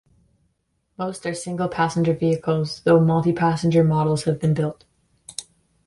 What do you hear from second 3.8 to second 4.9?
models have been built.